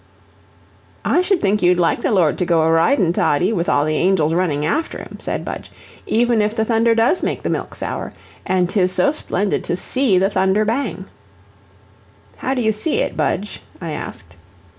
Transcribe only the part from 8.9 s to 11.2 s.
so splendid to SEE the thunder bang."